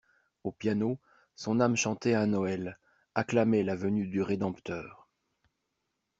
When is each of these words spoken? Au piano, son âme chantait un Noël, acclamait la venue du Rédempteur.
Au 0.43 0.51
piano, 0.51 0.97
son 1.35 1.59
âme 1.59 1.75
chantait 1.75 2.15
un 2.15 2.25
Noël, 2.25 2.79
acclamait 3.13 3.61
la 3.61 3.75
venue 3.75 4.07
du 4.07 4.23
Rédempteur. 4.23 5.07